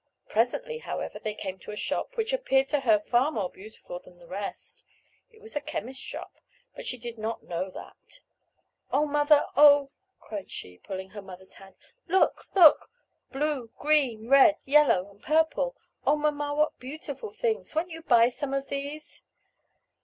Presently, 0.27 0.79
however, 0.79 1.19
they 1.19 1.35
came 1.35 1.59
to 1.59 1.69
a 1.69 1.75
shop, 1.75 2.17
which 2.17 2.33
appeared 2.33 2.67
to 2.69 2.79
her 2.79 2.97
far 2.99 3.29
more 3.31 3.51
beautiful 3.51 3.99
than 3.99 4.17
the 4.17 4.25
rest. 4.25 4.83
It 5.29 5.43
was 5.43 5.55
a 5.55 5.61
chemist's 5.61 6.01
shop, 6.01 6.33
but 6.75 6.87
she 6.87 6.97
did 6.97 7.19
not 7.19 7.43
know 7.43 7.69
that. 7.69 8.21
"Oh, 8.91 9.05
mother, 9.05 9.45
oh!" 9.55 9.91
cried 10.19 10.49
she, 10.49 10.79
pulling 10.79 11.11
her 11.11 11.21
mother's 11.21 11.53
hand, 11.53 11.75
"look, 12.07 12.47
look! 12.55 12.89
blue, 13.31 13.69
green, 13.77 14.27
red, 14.27 14.55
yellow, 14.65 15.07
and 15.11 15.21
purple! 15.21 15.75
Oh, 16.03 16.15
mamma, 16.15 16.55
what 16.55 16.79
beautiful 16.79 17.31
things! 17.31 17.75
Won't 17.75 17.91
you 17.91 18.01
buy 18.01 18.29
some 18.29 18.55
of 18.55 18.69
these?" 18.69 19.21